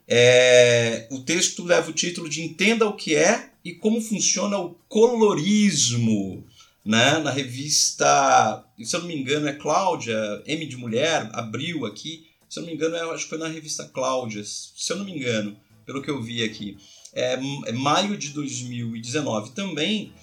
É, 0.07 1.07
o 1.09 1.19
texto 1.21 1.63
leva 1.63 1.89
o 1.89 1.93
título 1.93 2.29
de 2.29 2.43
Entenda 2.43 2.87
o 2.87 2.95
que 2.95 3.15
é 3.15 3.49
e 3.63 3.73
como 3.73 4.01
funciona 4.01 4.57
o 4.57 4.75
colorismo. 4.87 6.45
Né? 6.85 7.17
Na 7.19 7.31
revista, 7.31 8.63
se 8.77 8.95
eu 8.95 8.99
não 8.99 9.07
me 9.07 9.15
engano, 9.15 9.47
é 9.47 9.53
Cláudia, 9.53 10.15
M 10.45 10.65
de 10.65 10.75
Mulher, 10.75 11.29
abriu 11.33 11.85
aqui. 11.85 12.27
Se 12.53 12.59
eu 12.59 12.61
não 12.61 12.69
me 12.69 12.75
engano, 12.75 12.95
é, 12.95 13.15
acho 13.15 13.23
que 13.23 13.29
foi 13.29 13.39
na 13.39 13.47
revista 13.47 13.83
Cláudia, 13.83 14.43
se 14.43 14.93
eu 14.93 14.97
não 14.97 15.05
me 15.05 15.17
engano, 15.17 15.59
pelo 15.87 16.03
que 16.03 16.11
eu 16.11 16.21
vi 16.21 16.43
aqui. 16.43 16.77
É, 17.11 17.33
é 17.33 17.71
maio 17.71 18.15
de 18.15 18.29
2019 18.29 19.55
também. 19.55 20.13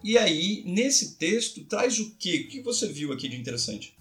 E 0.00 0.16
aí, 0.16 0.62
nesse 0.64 1.18
texto, 1.18 1.64
traz 1.64 1.98
o 1.98 2.16
quê? 2.16 2.44
O 2.46 2.48
que 2.48 2.62
você 2.62 2.86
viu 2.86 3.12
aqui 3.12 3.28
de 3.28 3.36
interessante? 3.36 3.98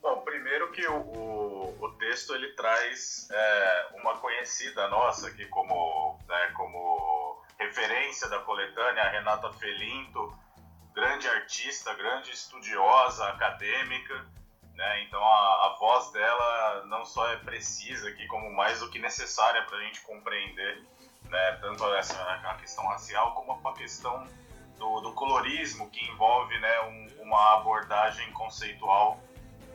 Bom, 0.00 0.22
primeiro 0.22 0.72
que 0.72 0.86
o, 0.86 0.96
o, 0.96 1.84
o 1.84 1.92
texto 1.98 2.34
ele 2.34 2.52
traz 2.52 3.28
é, 3.30 3.88
uma 4.00 4.16
conhecida 4.16 4.88
nossa 4.88 5.28
aqui 5.28 5.44
como, 5.48 6.18
né, 6.26 6.52
como 6.56 7.42
referência 7.58 8.30
da 8.30 8.38
coletânea, 8.38 9.02
a 9.02 9.10
Renata 9.10 9.52
Felinto, 9.52 10.34
grande 10.94 11.28
artista, 11.28 11.92
grande 11.92 12.30
estudiosa, 12.30 13.26
acadêmica, 13.26 14.26
né? 14.74 15.02
Então 15.04 15.22
a, 15.22 15.66
a 15.66 15.76
voz 15.78 16.10
dela 16.12 16.84
não 16.86 17.04
só 17.04 17.28
é 17.30 17.36
precisa 17.36 18.08
aqui, 18.08 18.26
como 18.26 18.52
mais 18.52 18.80
do 18.80 18.90
que 18.90 18.98
necessária 18.98 19.62
para 19.62 19.78
a 19.78 19.82
gente 19.82 20.00
compreender 20.02 20.82
né, 21.28 21.52
tanto 21.60 21.84
essa, 21.94 22.16
a 22.16 22.54
questão 22.54 22.86
racial 22.86 23.32
como 23.32 23.68
a 23.68 23.72
questão 23.72 24.26
do, 24.78 25.00
do 25.00 25.12
colorismo, 25.12 25.88
que 25.90 26.04
envolve 26.10 26.58
né, 26.58 26.80
um, 26.82 27.22
uma 27.22 27.54
abordagem 27.54 28.30
conceitual 28.32 29.20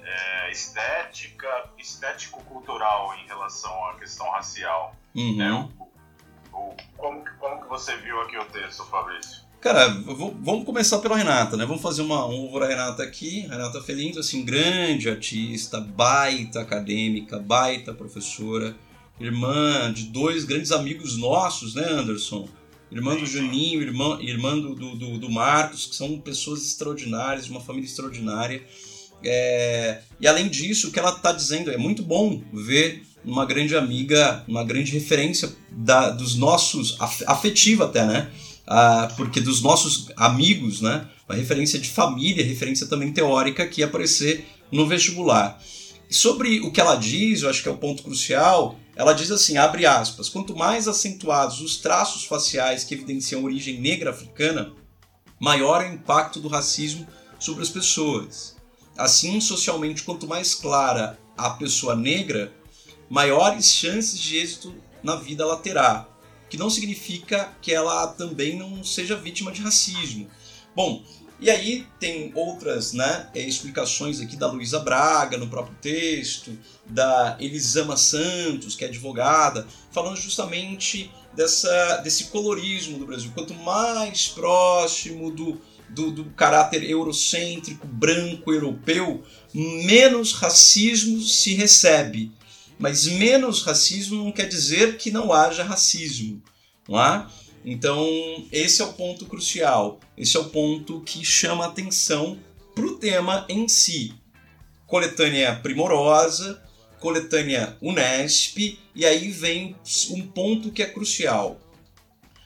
é, 0.01 0.51
estética, 0.51 1.69
estético-cultural 1.77 3.13
em 3.15 3.25
relação 3.25 3.85
à 3.87 3.95
questão 3.95 4.29
racial. 4.31 4.95
Uhum. 5.15 5.37
Né? 5.37 5.69
O, 5.79 6.57
o, 6.57 6.77
como, 6.97 7.23
como 7.37 7.61
que 7.61 7.67
você 7.67 7.95
viu 7.97 8.21
aqui 8.21 8.37
o 8.37 8.45
texto, 8.45 8.85
Fabrício? 8.85 9.48
Cara, 9.61 9.89
vou, 9.89 10.33
vamos 10.41 10.63
começar 10.63 10.99
pela 10.99 11.17
Renata, 11.17 11.57
né? 11.57 11.65
Vamos 11.65 11.81
fazer 11.81 12.01
uma 12.01 12.25
honra 12.25 12.65
a 12.65 12.67
Renata 12.69 13.03
aqui. 13.03 13.41
Renata 13.41 13.81
Felindo, 13.81 14.17
assim, 14.17 14.45
grande 14.45 15.09
artista, 15.09 15.81
baita 15.81 16.61
acadêmica, 16.61 17.37
baita 17.39 17.93
professora 17.93 18.73
irmã 19.19 19.91
de 19.93 20.03
dois 20.03 20.45
grandes 20.45 20.71
amigos 20.71 21.17
nossos, 21.17 21.75
né, 21.75 21.83
Anderson? 21.83 22.47
Irmã 22.89 23.15
do 23.15 23.25
Juninho, 23.25 23.81
irmã, 23.81 24.17
irmã 24.21 24.57
do, 24.57 24.73
do, 24.73 25.17
do 25.19 25.29
Marcos, 25.29 25.85
que 25.87 25.95
são 25.95 26.17
pessoas 26.19 26.65
extraordinárias, 26.65 27.45
de 27.45 27.51
uma 27.51 27.59
família 27.59 27.85
extraordinária. 27.85 28.63
É, 29.23 29.99
e 30.21 30.27
além 30.27 30.47
disso, 30.47 30.87
o 30.87 30.91
que 30.91 30.97
ela 30.99 31.11
está 31.11 31.33
dizendo 31.33 31.69
é 31.69 31.77
muito 31.77 32.01
bom 32.01 32.41
ver 32.53 33.03
uma 33.25 33.45
grande 33.45 33.75
amiga, 33.75 34.43
uma 34.47 34.63
grande 34.63 34.93
referência 34.93 35.51
da, 35.69 36.09
dos 36.09 36.35
nossos, 36.35 36.97
afetiva 37.27 37.85
até, 37.85 38.05
né? 38.05 38.31
Ah, 38.71 39.11
porque 39.17 39.41
dos 39.41 39.63
nossos 39.63 40.11
amigos, 40.15 40.79
né? 40.79 41.09
Uma 41.27 41.35
referência 41.35 41.79
de 41.79 41.89
família, 41.89 42.45
referência 42.45 42.85
também 42.85 43.11
teórica 43.11 43.67
que 43.67 43.81
ia 43.81 43.87
aparecer 43.87 44.47
no 44.71 44.85
vestibular. 44.85 45.59
Sobre 46.07 46.59
o 46.59 46.71
que 46.71 46.79
ela 46.79 46.95
diz, 46.95 47.41
eu 47.41 47.49
acho 47.49 47.63
que 47.63 47.67
é 47.67 47.71
o 47.71 47.77
ponto 47.77 48.03
crucial, 48.03 48.79
ela 48.95 49.13
diz 49.13 49.31
assim, 49.31 49.57
abre 49.57 49.87
aspas, 49.87 50.29
quanto 50.29 50.55
mais 50.55 50.87
acentuados 50.87 51.61
os 51.61 51.77
traços 51.77 52.25
faciais 52.25 52.83
que 52.83 52.93
evidenciam 52.93 53.43
origem 53.43 53.81
negra 53.81 54.11
africana, 54.11 54.71
maior 55.39 55.83
é 55.83 55.89
o 55.89 55.93
impacto 55.93 56.39
do 56.39 56.47
racismo 56.47 57.07
sobre 57.39 57.63
as 57.63 57.69
pessoas. 57.69 58.55
Assim, 58.95 59.41
socialmente, 59.41 60.03
quanto 60.03 60.27
mais 60.27 60.53
clara 60.53 61.17
a 61.35 61.51
pessoa 61.51 61.95
negra, 61.95 62.53
maiores 63.09 63.65
chances 63.65 64.19
de 64.19 64.37
êxito 64.37 64.75
na 65.01 65.15
vida 65.15 65.43
ela 65.43 65.57
terá. 65.57 66.07
Que 66.49 66.57
não 66.57 66.69
significa 66.69 67.53
que 67.61 67.73
ela 67.73 68.07
também 68.07 68.57
não 68.57 68.83
seja 68.83 69.15
vítima 69.15 69.51
de 69.51 69.61
racismo. 69.61 70.27
Bom, 70.75 71.03
e 71.41 71.49
aí 71.49 71.85
tem 71.99 72.33
outras 72.35 72.91
né, 72.91 73.29
é, 73.33 73.39
explicações 73.41 74.19
aqui 74.19 74.35
da 74.35 74.51
Luísa 74.51 74.79
Braga 74.79 75.37
no 75.37 75.47
próprio 75.47 75.75
texto, 75.81 76.57
da 76.85 77.37
Elisama 77.39 77.95
Santos, 77.95 78.75
que 78.75 78.83
é 78.83 78.87
advogada, 78.89 79.65
falando 79.91 80.17
justamente 80.17 81.09
dessa, 81.33 81.97
desse 81.97 82.25
colorismo 82.25 82.99
do 82.99 83.05
Brasil. 83.05 83.31
Quanto 83.33 83.53
mais 83.53 84.27
próximo 84.27 85.31
do, 85.31 85.61
do, 85.87 86.11
do 86.11 86.25
caráter 86.31 86.83
eurocêntrico, 86.83 87.87
branco, 87.87 88.51
europeu, 88.51 89.23
menos 89.53 90.33
racismo 90.33 91.21
se 91.21 91.53
recebe. 91.53 92.31
Mas 92.79 93.05
menos 93.05 93.61
racismo 93.61 94.23
não 94.23 94.31
quer 94.31 94.47
dizer 94.47 94.97
que 94.97 95.11
não 95.11 95.33
haja 95.33 95.63
racismo. 95.63 96.41
Não? 96.87 97.27
Então, 97.63 98.07
esse 98.51 98.81
é 98.81 98.85
o 98.85 98.93
ponto 98.93 99.25
crucial, 99.25 99.99
esse 100.17 100.37
é 100.37 100.39
o 100.39 100.45
ponto 100.45 101.01
que 101.01 101.23
chama 101.25 101.65
atenção 101.65 102.39
para 102.73 102.85
o 102.85 102.95
tema 102.95 103.45
em 103.49 103.67
si. 103.67 104.13
Coletânea 104.87 105.55
primorosa, 105.57 106.63
coletânea 106.99 107.77
Unesp, 107.81 108.79
e 108.95 109.05
aí 109.05 109.29
vem 109.29 109.75
um 110.11 110.25
ponto 110.27 110.71
que 110.71 110.81
é 110.81 110.85
crucial. 110.85 111.59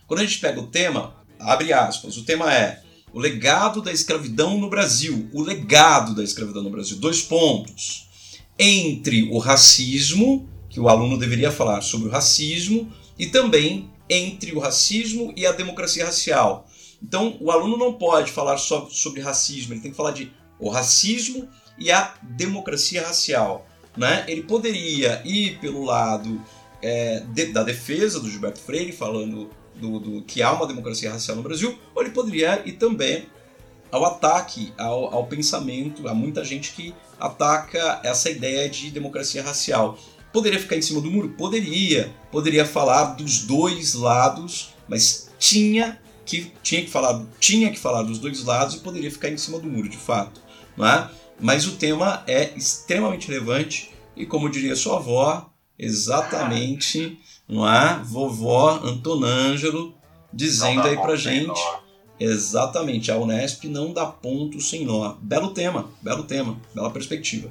Quando 0.07 0.21
a 0.21 0.25
gente 0.25 0.39
pega 0.39 0.59
o 0.59 0.67
tema, 0.67 1.15
abre 1.39 1.71
aspas, 1.71 2.17
o 2.17 2.25
tema 2.25 2.53
é 2.53 2.81
o 3.13 3.19
legado 3.19 3.81
da 3.81 3.91
escravidão 3.91 4.59
no 4.59 4.69
Brasil, 4.69 5.29
o 5.31 5.41
legado 5.43 6.15
da 6.15 6.23
escravidão 6.23 6.63
no 6.63 6.71
Brasil, 6.71 6.97
dois 6.97 7.21
pontos. 7.21 8.02
Entre 8.57 9.23
o 9.31 9.37
racismo, 9.37 10.47
que 10.69 10.79
o 10.79 10.89
aluno 10.89 11.17
deveria 11.17 11.51
falar 11.51 11.81
sobre 11.81 12.07
o 12.07 12.11
racismo, 12.11 12.91
e 13.17 13.27
também 13.27 13.89
entre 14.09 14.53
o 14.53 14.59
racismo 14.59 15.33
e 15.35 15.45
a 15.45 15.51
democracia 15.51 16.05
racial. 16.05 16.67
Então, 17.01 17.37
o 17.39 17.51
aluno 17.51 17.77
não 17.77 17.93
pode 17.93 18.31
falar 18.31 18.57
só 18.57 18.87
sobre 18.89 19.21
racismo, 19.21 19.73
ele 19.73 19.81
tem 19.81 19.91
que 19.91 19.97
falar 19.97 20.11
de 20.11 20.31
o 20.59 20.69
racismo 20.69 21.47
e 21.77 21.91
a 21.91 22.13
democracia 22.21 23.05
racial. 23.05 23.67
Né? 23.97 24.23
Ele 24.27 24.43
poderia 24.43 25.21
ir 25.25 25.59
pelo 25.59 25.83
lado 25.83 26.41
é, 26.81 27.19
de, 27.19 27.47
da 27.47 27.63
defesa 27.63 28.19
do 28.19 28.29
Gilberto 28.29 28.59
Freire, 28.59 28.91
falando 28.91 29.49
do, 29.75 29.99
do, 29.99 30.21
que 30.23 30.41
há 30.41 30.51
uma 30.51 30.67
democracia 30.67 31.11
racial 31.11 31.37
no 31.37 31.43
Brasil, 31.43 31.77
ou 31.93 32.01
ele 32.01 32.11
poderia 32.11 32.61
ir 32.65 32.73
também 32.73 33.25
ao 33.93 34.03
ataque 34.05 34.73
ao, 34.75 35.13
ao 35.13 35.27
pensamento, 35.27 36.07
há 36.07 36.15
muita 36.15 36.43
gente 36.43 36.71
que 36.71 36.95
ataca 37.19 38.01
essa 38.03 38.27
ideia 38.27 38.67
de 38.67 38.89
democracia 38.89 39.43
racial. 39.43 39.99
Poderia 40.33 40.59
ficar 40.59 40.75
em 40.75 40.81
cima 40.81 40.99
do 40.99 41.11
muro? 41.11 41.29
Poderia. 41.37 42.11
Poderia 42.31 42.65
falar 42.65 43.13
dos 43.13 43.43
dois 43.43 43.93
lados, 43.93 44.73
mas 44.87 45.29
tinha 45.37 46.01
que, 46.25 46.51
tinha 46.63 46.81
que, 46.81 46.89
falar, 46.89 47.23
tinha 47.39 47.69
que 47.69 47.77
falar 47.77 48.01
dos 48.01 48.17
dois 48.17 48.43
lados 48.43 48.73
e 48.73 48.79
poderia 48.79 49.11
ficar 49.11 49.29
em 49.29 49.37
cima 49.37 49.59
do 49.59 49.67
muro, 49.67 49.87
de 49.87 49.97
fato. 49.97 50.41
Não 50.75 50.87
é? 50.87 51.07
Mas 51.39 51.67
o 51.67 51.73
tema 51.73 52.23
é 52.25 52.51
extremamente 52.55 53.27
relevante 53.27 53.91
e, 54.15 54.25
como 54.25 54.49
diria 54.49 54.75
sua 54.75 54.97
avó, 54.97 55.51
exatamente, 55.77 57.19
não 57.47 57.71
é? 57.71 58.01
Vovó 58.03 58.81
Antonângelo 58.83 59.93
dizendo 60.33 60.81
aí 60.81 60.97
pra 60.97 61.15
gente. 61.15 61.61
Exatamente, 62.19 63.11
a 63.11 63.17
Unesp 63.17 63.65
não 63.65 63.91
dá 63.91 64.05
ponto 64.05 64.59
sem 64.61 64.85
nó. 64.85 65.15
Belo 65.19 65.53
tema, 65.53 65.89
belo 66.01 66.23
tema, 66.23 66.57
bela 66.73 66.91
perspectiva. 66.91 67.49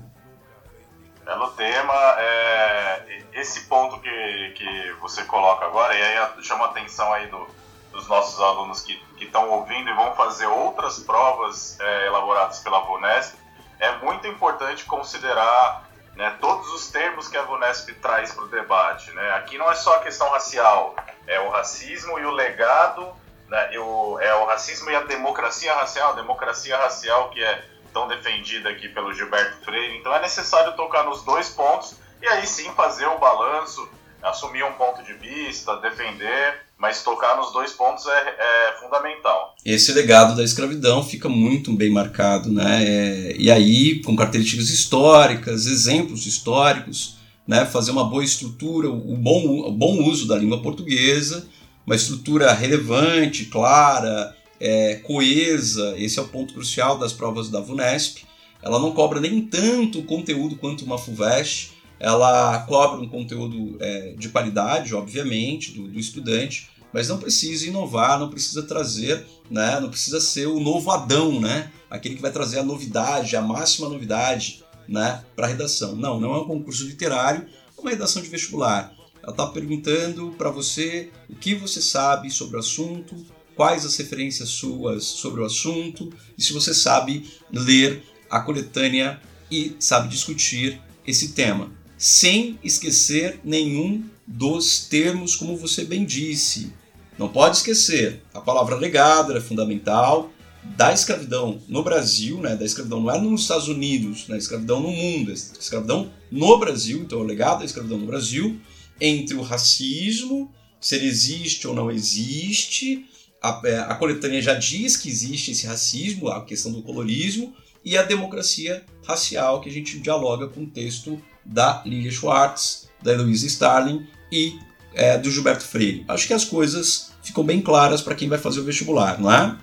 Belo 1.24 1.48
tema. 1.52 1.94
É, 2.18 3.22
esse 3.34 3.62
ponto 3.62 3.98
que, 4.00 4.52
que 4.54 4.92
você 5.00 5.24
coloca 5.24 5.66
agora, 5.66 5.94
e 5.94 6.02
aí 6.02 6.42
chama 6.42 6.66
a 6.66 6.68
atenção 6.68 7.12
aí 7.12 7.26
do, 7.28 7.46
dos 7.90 8.06
nossos 8.08 8.40
alunos 8.40 8.82
que 8.82 9.00
estão 9.20 9.50
ouvindo 9.50 9.90
e 9.90 9.94
vão 9.94 10.14
fazer 10.14 10.46
outras 10.46 10.98
provas 11.00 11.78
é, 11.80 12.06
elaboradas 12.06 12.60
pela 12.60 12.80
VUNESP, 12.80 13.36
é 13.78 13.96
muito 13.98 14.26
importante 14.26 14.84
considerar 14.84 15.88
né, 16.14 16.36
todos 16.40 16.68
os 16.72 16.90
termos 16.90 17.28
que 17.28 17.36
a 17.36 17.42
VUNESP 17.42 17.94
traz 17.94 18.32
para 18.32 18.44
o 18.44 18.48
debate. 18.48 19.10
Né? 19.12 19.30
Aqui 19.32 19.58
não 19.58 19.70
é 19.70 19.74
só 19.74 19.96
a 19.96 20.00
questão 20.00 20.30
racial, 20.30 20.94
é 21.26 21.40
o 21.40 21.50
racismo 21.50 22.18
e 22.18 22.24
o 22.24 22.30
legado, 22.30 23.12
né, 23.52 23.68
é 23.74 24.34
o 24.34 24.46
racismo 24.46 24.90
e 24.90 24.96
a 24.96 25.02
democracia 25.02 25.74
racial, 25.74 26.12
a 26.12 26.16
democracia 26.16 26.74
racial 26.74 27.28
que 27.28 27.44
é 27.44 27.62
tão 27.92 28.08
defendida 28.08 28.70
aqui 28.70 28.88
pelo 28.88 29.12
Gilberto 29.12 29.62
Freire. 29.62 29.98
Então 29.98 30.14
é 30.14 30.22
necessário 30.22 30.74
tocar 30.74 31.04
nos 31.04 31.22
dois 31.22 31.50
pontos 31.50 31.96
e 32.22 32.26
aí 32.26 32.46
sim 32.46 32.70
fazer 32.74 33.04
o 33.04 33.18
balanço, 33.18 33.86
assumir 34.22 34.64
um 34.64 34.72
ponto 34.72 35.02
de 35.02 35.12
vista, 35.12 35.76
defender, 35.76 36.60
mas 36.78 37.02
tocar 37.02 37.36
nos 37.36 37.52
dois 37.52 37.72
pontos 37.72 38.06
é, 38.06 38.36
é 38.38 38.80
fundamental. 38.80 39.54
Esse 39.66 39.92
legado 39.92 40.34
da 40.34 40.42
escravidão 40.42 41.04
fica 41.04 41.28
muito 41.28 41.74
bem 41.74 41.92
marcado, 41.92 42.50
né? 42.50 42.82
É, 42.82 43.36
e 43.36 43.50
aí, 43.50 44.00
com 44.02 44.16
características 44.16 44.70
históricas, 44.70 45.66
exemplos 45.66 46.26
históricos, 46.26 47.18
né? 47.46 47.66
fazer 47.66 47.90
uma 47.90 48.04
boa 48.04 48.24
estrutura, 48.24 48.88
o 48.88 49.16
bom, 49.16 49.68
o 49.68 49.72
bom 49.72 50.04
uso 50.04 50.26
da 50.26 50.36
língua 50.36 50.62
portuguesa, 50.62 51.46
uma 51.86 51.96
estrutura 51.96 52.52
relevante, 52.52 53.46
clara, 53.46 54.36
é, 54.60 54.96
coesa, 54.96 55.94
esse 55.98 56.18
é 56.18 56.22
o 56.22 56.28
ponto 56.28 56.54
crucial 56.54 56.98
das 56.98 57.12
provas 57.12 57.48
da 57.48 57.60
VUNESP. 57.60 58.24
Ela 58.62 58.78
não 58.78 58.92
cobra 58.92 59.20
nem 59.20 59.42
tanto 59.42 60.04
conteúdo 60.04 60.54
quanto 60.56 60.84
uma 60.84 60.96
FUVEST, 60.96 61.72
ela 61.98 62.60
cobra 62.60 63.00
um 63.00 63.08
conteúdo 63.08 63.76
é, 63.80 64.14
de 64.16 64.28
qualidade, 64.28 64.94
obviamente, 64.94 65.72
do, 65.72 65.88
do, 65.88 65.98
estudante, 65.98 66.70
mas 66.92 67.08
não 67.08 67.18
precisa 67.18 67.66
inovar, 67.66 68.18
não 68.18 68.28
precisa 68.28 68.62
trazer, 68.62 69.24
né, 69.50 69.80
não 69.80 69.88
precisa 69.88 70.20
ser 70.20 70.46
o 70.46 70.60
novo 70.60 70.90
Adão, 70.90 71.40
né, 71.40 71.70
aquele 71.90 72.14
que 72.14 72.22
vai 72.22 72.30
trazer 72.30 72.58
a 72.60 72.64
novidade, 72.64 73.36
a 73.36 73.40
máxima 73.40 73.88
novidade 73.88 74.64
né, 74.88 75.24
para 75.34 75.46
a 75.46 75.48
redação. 75.48 75.96
Não, 75.96 76.20
não 76.20 76.34
é 76.34 76.38
um 76.38 76.46
concurso 76.46 76.84
literário, 76.84 77.46
é 77.76 77.80
uma 77.80 77.90
redação 77.90 78.22
de 78.22 78.28
vestibular. 78.28 78.92
Ela 79.22 79.30
está 79.32 79.46
perguntando 79.46 80.34
para 80.36 80.50
você 80.50 81.10
o 81.28 81.34
que 81.34 81.54
você 81.54 81.80
sabe 81.80 82.30
sobre 82.30 82.56
o 82.56 82.60
assunto, 82.60 83.14
quais 83.54 83.86
as 83.86 83.96
referências 83.96 84.48
suas 84.48 85.04
sobre 85.04 85.40
o 85.40 85.44
assunto 85.44 86.12
e 86.36 86.42
se 86.42 86.52
você 86.52 86.74
sabe 86.74 87.30
ler 87.52 88.02
a 88.28 88.40
coletânea 88.40 89.20
e 89.50 89.76
sabe 89.78 90.08
discutir 90.08 90.80
esse 91.06 91.28
tema, 91.32 91.70
sem 91.96 92.58
esquecer 92.64 93.38
nenhum 93.44 94.04
dos 94.26 94.86
termos, 94.86 95.36
como 95.36 95.56
você 95.56 95.84
bem 95.84 96.04
disse. 96.04 96.72
Não 97.18 97.28
pode 97.28 97.58
esquecer, 97.58 98.22
a 98.32 98.40
palavra 98.40 98.74
legado 98.76 99.36
é 99.36 99.40
fundamental, 99.40 100.32
da 100.64 100.92
escravidão 100.92 101.60
no 101.68 101.82
Brasil, 101.82 102.38
né, 102.38 102.54
da 102.54 102.64
escravidão 102.64 103.00
não 103.00 103.10
é 103.10 103.20
nos 103.20 103.42
Estados 103.42 103.68
Unidos, 103.68 104.26
da 104.26 104.34
né, 104.34 104.38
escravidão 104.38 104.80
no 104.80 104.90
mundo, 104.90 105.26
da 105.26 105.32
escravidão 105.32 106.10
no 106.30 106.58
Brasil, 106.58 107.00
então 107.00 107.18
o 107.18 107.24
legado 107.24 107.60
da 107.60 107.64
escravidão 107.64 107.98
no 107.98 108.06
Brasil, 108.06 108.60
entre 109.04 109.34
o 109.34 109.42
racismo, 109.42 110.54
se 110.80 110.94
ele 110.94 111.08
existe 111.08 111.66
ou 111.66 111.74
não 111.74 111.90
existe, 111.90 113.04
a, 113.42 113.60
é, 113.64 113.78
a 113.80 113.96
coletânea 113.96 114.40
já 114.40 114.54
diz 114.54 114.96
que 114.96 115.08
existe 115.08 115.50
esse 115.50 115.66
racismo, 115.66 116.28
a 116.28 116.44
questão 116.44 116.70
do 116.70 116.82
colorismo, 116.82 117.52
e 117.84 117.98
a 117.98 118.02
democracia 118.02 118.86
racial, 119.04 119.60
que 119.60 119.68
a 119.68 119.72
gente 119.72 119.98
dialoga 119.98 120.46
com 120.46 120.62
o 120.62 120.66
texto 120.66 121.20
da 121.44 121.82
Lilia 121.84 122.12
Schwartz, 122.12 122.88
da 123.02 123.12
Heloísa 123.12 123.44
Starling 123.46 124.06
e 124.30 124.56
é, 124.94 125.18
do 125.18 125.28
Gilberto 125.28 125.64
Freire. 125.64 126.04
Acho 126.06 126.28
que 126.28 126.32
as 126.32 126.44
coisas 126.44 127.12
ficam 127.24 127.42
bem 127.42 127.60
claras 127.60 128.00
para 128.00 128.14
quem 128.14 128.28
vai 128.28 128.38
fazer 128.38 128.60
o 128.60 128.64
vestibular, 128.64 129.20
não 129.20 129.32
é? 129.32 129.58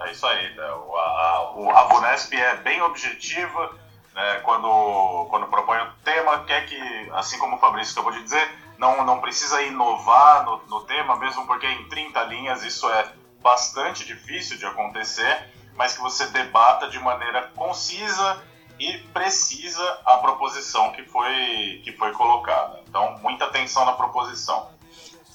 É 0.00 0.10
isso 0.10 0.26
aí. 0.26 0.56
Né? 0.56 0.62
A, 0.62 0.98
a, 0.98 1.82
a 1.82 1.88
Vunesp 1.88 2.32
é 2.34 2.56
bem 2.56 2.82
objetiva 2.82 3.78
né? 4.14 4.40
quando, 4.42 5.26
quando 5.30 5.46
propõe 5.46 5.78
o 5.78 5.92
tema, 6.04 6.44
quer 6.44 6.66
que, 6.66 7.10
assim 7.12 7.38
como 7.38 7.56
o 7.56 7.58
Fabrício 7.58 7.92
acabou 7.92 8.12
de 8.12 8.22
dizer, 8.22 8.48
não, 8.78 9.04
não 9.04 9.20
precisa 9.20 9.62
inovar 9.62 10.44
no, 10.44 10.60
no 10.68 10.84
tema, 10.84 11.16
mesmo 11.16 11.46
porque 11.46 11.66
em 11.66 11.88
30 11.88 12.22
linhas 12.24 12.62
isso 12.62 12.88
é 12.88 13.12
bastante 13.42 14.04
difícil 14.04 14.58
de 14.58 14.66
acontecer, 14.66 15.48
mas 15.76 15.94
que 15.94 16.00
você 16.00 16.26
debata 16.26 16.88
de 16.88 16.98
maneira 16.98 17.50
concisa 17.54 18.42
e 18.78 18.98
precisa 19.12 19.82
a 20.04 20.16
proposição 20.18 20.92
que 20.92 21.04
foi, 21.04 21.80
que 21.84 21.92
foi 21.92 22.12
colocada. 22.12 22.80
Então, 22.88 23.18
muita 23.22 23.44
atenção 23.44 23.84
na 23.84 23.92
proposição. 23.92 24.68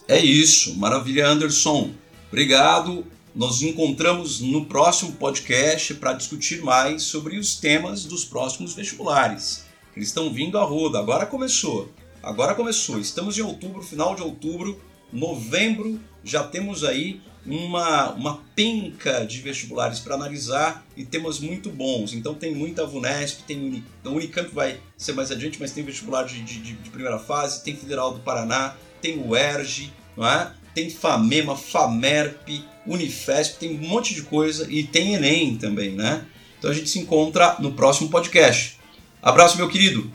É 0.08 0.18
isso. 0.18 0.78
Maravilha, 0.78 1.28
Anderson. 1.28 1.92
Obrigado. 2.28 3.06
Nos 3.38 3.62
encontramos 3.62 4.42
no 4.42 4.66
próximo 4.66 5.12
podcast 5.12 5.94
para 5.94 6.14
discutir 6.14 6.64
mais 6.64 7.04
sobre 7.04 7.38
os 7.38 7.56
temas 7.56 8.04
dos 8.04 8.26
próximos 8.26 8.74
vestibulares. 8.74 9.64
Eles 9.96 10.08
estão 10.08 10.34
vindo 10.34 10.58
a 10.58 10.64
roda, 10.64 10.98
agora 10.98 11.24
começou. 11.24 11.88
Agora 12.24 12.56
começou, 12.56 13.00
estamos 13.00 13.38
em 13.38 13.44
outubro, 13.44 13.84
final 13.84 14.16
de 14.16 14.24
outubro, 14.24 14.82
novembro, 15.14 16.00
já 16.24 16.46
temos 16.46 16.84
aí 16.84 17.22
uma, 17.46 18.10
uma 18.14 18.44
penca 18.56 19.24
de 19.24 19.40
vestibulares 19.40 20.00
para 20.00 20.16
analisar 20.16 20.84
e 20.98 21.06
temas 21.06 21.40
muito 21.40 21.70
bons. 21.70 22.14
Então 22.14 22.34
tem 22.34 22.56
muita 22.56 22.88
VUNESP, 22.88 23.44
tem 23.44 23.60
Uni, 23.60 23.84
a 24.04 24.10
Unicamp 24.10 24.50
vai 24.50 24.82
ser 24.98 25.14
mais 25.14 25.30
adiante, 25.30 25.60
mas 25.60 25.72
tem 25.72 25.84
vestibular 25.84 26.24
de, 26.24 26.42
de, 26.42 26.60
de 26.60 26.90
primeira 26.90 27.20
fase, 27.20 27.64
tem 27.64 27.76
Federal 27.76 28.16
do 28.16 28.20
Paraná, 28.20 28.76
tem 29.00 29.24
o 29.24 29.36
ERJ, 29.36 29.94
não 30.18 30.28
é? 30.28 30.52
tem 30.78 30.92
FAMEMA, 30.92 31.56
FAMERP, 31.56 32.64
Unifesp, 32.86 33.58
tem 33.58 33.76
um 33.76 33.88
monte 33.88 34.14
de 34.14 34.22
coisa 34.22 34.68
e 34.70 34.84
tem 34.84 35.16
Enem 35.16 35.58
também, 35.58 35.92
né? 35.92 36.24
Então 36.60 36.70
a 36.70 36.74
gente 36.74 36.88
se 36.88 37.00
encontra 37.00 37.56
no 37.58 37.72
próximo 37.72 38.12
podcast. 38.12 38.80
Abraço, 39.22 39.58
meu 39.58 39.68
querido! 39.68 40.12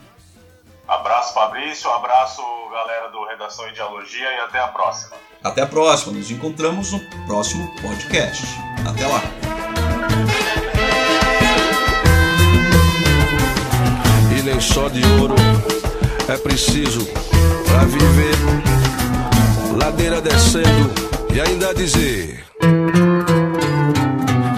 Abraço, 0.87 1.33
Fabrício. 1.33 1.89
Abraço, 1.91 2.41
galera 2.71 3.09
do 3.09 3.25
Redação 3.25 3.67
e 3.67 3.73
Dialogia. 3.73 4.25
E 4.25 4.39
até 4.39 4.59
a 4.59 4.67
próxima. 4.69 5.17
Até 5.43 5.61
a 5.61 5.67
próxima. 5.67 6.13
Nos 6.13 6.31
encontramos 6.31 6.93
no 6.93 6.99
próximo 7.25 7.69
podcast. 7.81 8.43
Até 8.87 9.05
lá. 9.05 9.21
E 14.37 14.41
nem 14.43 14.61
só 14.61 14.87
de 14.87 15.01
ouro 15.19 15.35
é 16.29 16.37
preciso 16.37 17.05
para 17.65 17.85
viver. 17.85 18.32
Ladeira 19.77 20.21
descendo 20.21 20.91
e 21.33 21.41
ainda 21.41 21.73
dizer. 21.73 22.43